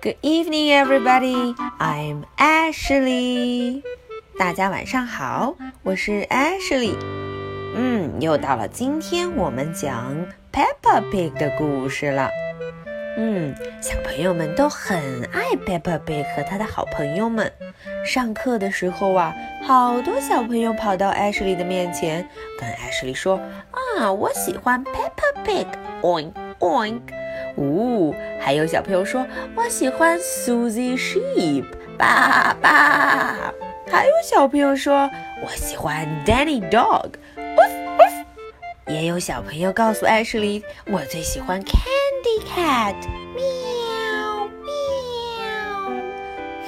[0.00, 1.56] Good evening, everybody.
[1.80, 3.82] I'm Ashley.
[4.38, 6.94] 大家晚上好，我是 Ashley。
[7.74, 10.14] 嗯，又到了今天我们讲
[10.52, 12.30] Peppa Pig 的故事了。
[13.16, 17.52] 嗯，小朋友们都很爱 Peppa Pig 和他的好朋友们。
[18.06, 19.34] 上课的时候啊，
[19.64, 22.28] 好多小朋友跑到 Ashley 的面前，
[22.60, 23.40] 跟 Ashley 说
[23.98, 25.66] ：“啊，我喜欢 Peppa Pig。
[26.02, 27.17] ”Oink oink。
[27.58, 29.26] 呜，还有小朋友说
[29.56, 31.64] ：“我喜欢 Susie Sheep。”
[31.98, 33.52] 爸爸。
[33.90, 35.10] 还有小朋友说
[35.44, 37.14] ：“我喜欢 Danny Dog。”
[38.86, 42.94] 也有小朋友告诉艾什莉：“我最喜欢 Candy Cat。”
[43.34, 44.72] 喵喵。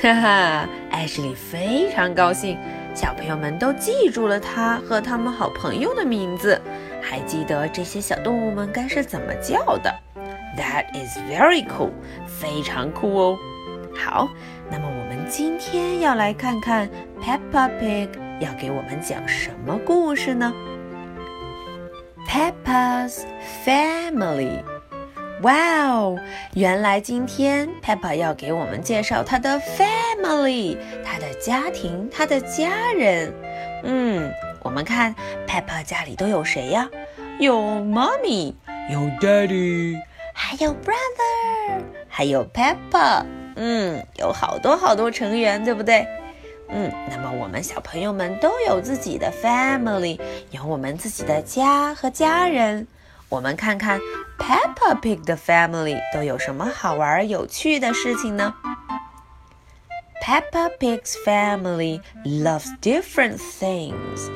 [0.00, 2.56] 哈哈，艾什莉非常高兴，
[2.94, 6.60] 小朋友们都记住了他和他们好朋友的名字，
[7.02, 9.94] 还记得这些小动物们该是怎么叫的。
[10.57, 11.91] That is very cool，
[12.27, 13.37] 非常酷哦。
[13.95, 14.29] 好，
[14.69, 16.89] 那么我们今天要来看看
[17.21, 20.53] Peppa Pig 要给我们讲什么故事呢？
[22.27, 23.23] Peppa's
[23.65, 24.63] Family。
[25.41, 26.19] 哇哦，
[26.53, 33.33] 原来今天 Peppa 要给我们介绍她的 family，她的家庭，她的家人。
[33.83, 35.15] 嗯，我们看
[35.47, 36.87] Peppa 家里都有谁呀？
[37.39, 38.53] 有 Mommy，
[38.91, 39.97] 有 Daddy。
[40.38, 43.24] 还有 brother，还有 Peppa，
[43.56, 46.06] 嗯，有好多好多成员，对不对？
[46.68, 50.20] 嗯，那么我们小朋友们都有自己的 family，
[50.50, 52.86] 有我们自己的家和家人。
[53.30, 53.98] 我们看看
[54.38, 58.54] Peppa Pig 的 family 都有什么好玩有趣的事情呢
[60.22, 64.30] ？Peppa Pig's family loves different things。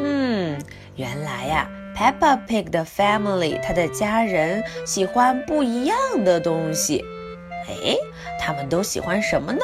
[0.00, 0.60] 嗯，
[0.96, 1.68] 原来呀。
[1.96, 7.02] Peppa Pig 的 family，他的家人喜欢不一样的东西。
[7.66, 7.96] 哎，
[8.38, 9.60] 他们都喜欢什么呢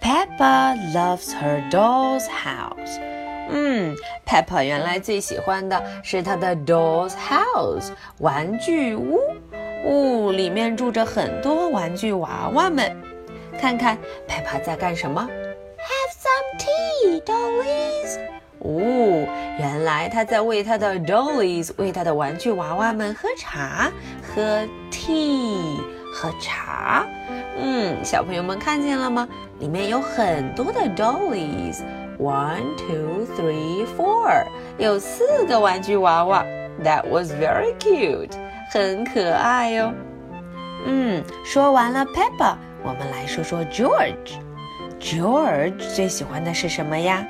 [0.00, 3.00] ？Peppa loves her doll's house。
[3.50, 3.94] 嗯
[4.26, 9.20] ，Peppa 原来最喜欢的是她的 doll's house 玩具屋。
[9.84, 12.96] 哦里面住着很多玩具娃娃们。
[13.60, 13.96] 看看
[14.26, 15.28] Peppa 在干什么
[15.78, 18.41] ？Have some tea, dollies。
[18.64, 19.26] 哦，
[19.58, 23.90] 原来他在为他的 dollies，为他的玩具娃娃们喝茶，
[24.22, 25.76] 喝 tea，
[26.14, 27.04] 喝茶。
[27.58, 29.28] 嗯，小朋友们看见了吗？
[29.58, 34.44] 里面有很多的 dollies，one two three four，
[34.78, 36.44] 有四个玩具娃娃。
[36.84, 38.30] That was very cute，
[38.70, 39.92] 很可爱哟。
[40.86, 44.38] 嗯，说完了 Peppa，我们来说说 George。
[45.00, 47.26] George 最喜欢的是什么呀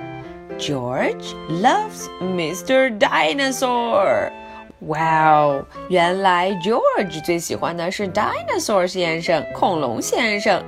[0.58, 2.98] ？George loves Mr.
[2.98, 4.30] Dinosaur.
[4.80, 10.62] Wow，原来 George 最喜欢的是 Dinosaur 先生，恐龙先生。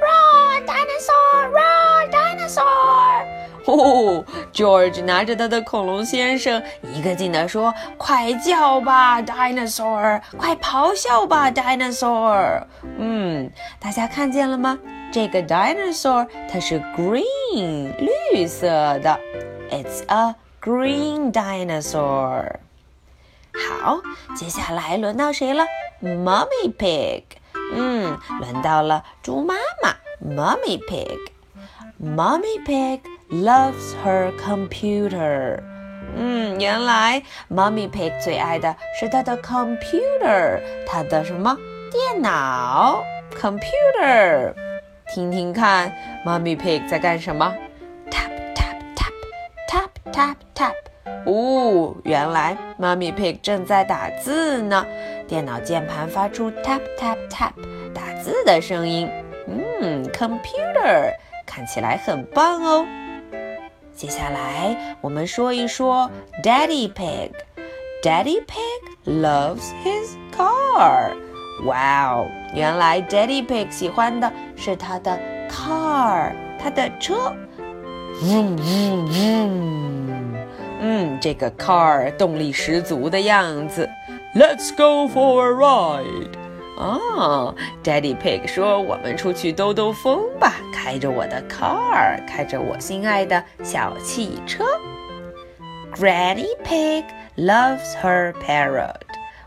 [0.00, 1.50] Run, dinosaur!
[1.50, 3.24] Run, dinosaur!
[3.66, 4.22] 哦
[4.52, 10.20] ，George 拿着他的恐龙先生，一个劲地说：“快叫吧，dinosaur！
[10.36, 12.64] 快咆哮吧，dinosaur！”
[12.98, 14.78] 嗯，大家看见了吗？
[15.13, 17.93] 这个 dinosaur 它是 green
[18.33, 18.67] 绿色
[18.99, 19.19] 的，
[19.71, 22.57] It's a green dinosaur。
[23.53, 24.01] 好，
[24.35, 25.65] 接下来轮到谁了？
[26.01, 27.23] Mummy Pig。
[27.73, 35.59] 嗯，轮到了猪妈妈，Mummy Pig。Mummy Pig loves her computer。
[36.15, 41.57] 嗯，原来 Mummy Pig 最爱的是她的 computer，她的什么
[41.91, 43.03] 电脑？
[43.39, 44.53] computer。
[45.12, 45.92] 听听看
[46.24, 47.54] ，Mummy Pig 在干什么
[48.10, 49.12] ？Tap tap tap
[49.68, 50.72] tap tap tap。
[51.26, 54.84] 哦，原来 Mummy Pig 正在打字呢。
[55.28, 57.52] 电脑键盘发出 tap tap tap
[57.94, 59.08] 打字的声音。
[59.46, 61.12] 嗯，Computer
[61.46, 62.86] 看起来很棒哦。
[63.94, 66.10] 接下来我们说一说
[66.42, 67.30] Daddy Pig。
[68.02, 71.12] Daddy Pig loves his car。
[71.65, 75.17] 哇哦，原来 Daddy Pig 喜欢的是他的
[75.49, 77.33] car，他的车。
[78.23, 80.33] 嗯嗯嗯，
[80.81, 83.89] 嗯，这个 car 动力十足的样子。
[84.35, 86.29] Let's go for a ride。
[86.77, 87.53] 哦，
[87.83, 94.63] Daddy Pig 说：“我们出去兜兜风吧，开着我的 car，开着我心爱的小汽车。”
[95.93, 97.03] Granny Pig
[97.35, 98.95] loves her parrot。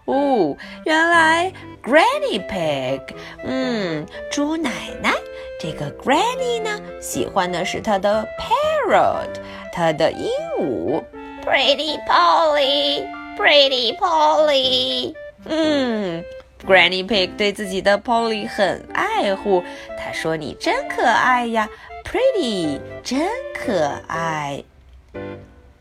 [0.07, 0.55] 哦，
[0.85, 1.51] 原来
[1.83, 3.01] Granny Pig，
[3.43, 4.71] 嗯，猪奶
[5.01, 5.13] 奶，
[5.59, 9.27] 这个 Granny 呢，喜欢的是她的 parrot，
[9.73, 11.03] 她的鹦鹉
[11.45, 15.13] ，Pretty Polly，Pretty Polly，
[15.43, 16.23] 嗯
[16.65, 19.61] Granny Pig 对自己的 Polly 很爱护，
[19.97, 21.69] 她说：“你真可爱呀
[22.05, 24.63] ，Pretty，真可爱。”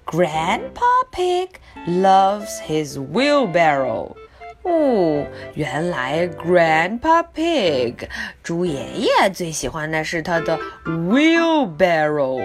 [0.06, 1.50] Grandpa Pig
[1.88, 4.16] loves his wheelbarrow.
[4.64, 5.26] 哦，
[5.56, 8.08] 原来 Grandpa Pig
[8.44, 12.42] 猪爷爷最喜欢的是他的 wheelbarrow。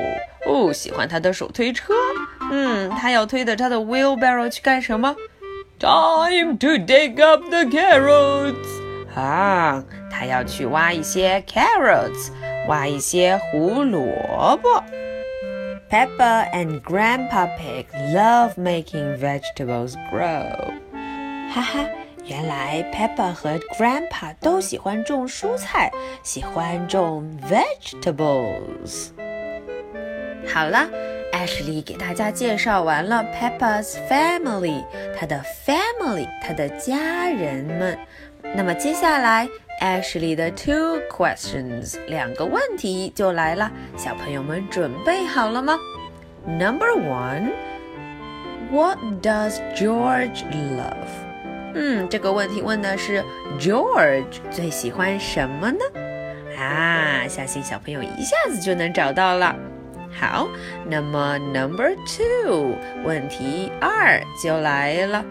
[0.46, 1.92] 哦，喜欢他的手推车。
[2.50, 5.14] 嗯，他要推着他的 wheelbarrow 去干什么？
[5.78, 8.84] Time to dig up the carrots。
[9.14, 12.30] 啊，他要去挖一些 carrots，
[12.68, 14.82] 挖一些胡萝卜。
[15.90, 20.72] Peppa and Grandpa Pig love making vegetables grow。
[21.52, 21.86] 哈哈。
[22.28, 25.92] 原来 Peppa 和 Grandpa 都喜欢种蔬菜，
[26.24, 29.10] 喜欢种 vegetables。
[30.52, 30.88] 好了，
[31.32, 34.84] Ashley 给大家介绍完了 Peppa's family，
[35.16, 37.96] 她的 family，她的家人们。
[38.56, 39.48] 那么接下来
[39.80, 45.78] ，Ashley 的 two questions，两个问题就来了，小朋友们准备好了吗？
[46.46, 50.94] Number one，What does George love？
[51.74, 53.22] 嗯，这个问题问的是
[53.58, 55.78] George 最喜欢什么呢？
[56.58, 59.54] 啊，相信小朋友一下子就能找到了。
[60.10, 60.48] 好，
[60.88, 62.74] 那么 Number two
[63.04, 65.22] 问题二就来了。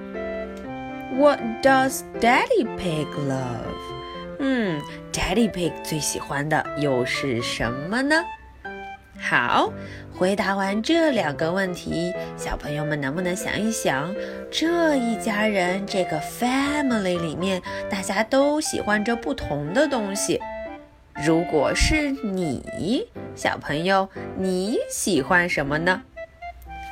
[1.17, 3.88] What does Daddy Pig love？
[4.42, 4.80] 嗯
[5.12, 8.24] ，Daddy Pig 最喜欢的又是什么呢？
[9.20, 9.70] 好，
[10.16, 14.14] 回答完这两个问题，小朋友们能不能想一想，
[14.50, 17.60] 这一家人这个 family 里面，
[17.90, 20.40] 大家都喜欢着不同的东西。
[21.22, 24.08] 如果是你，小朋友，
[24.38, 26.00] 你喜欢什么呢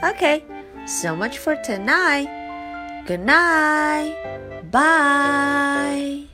[0.03, 2.29] ？OK，so much for tonight.
[3.07, 4.13] Good night.
[4.71, 6.28] Bye.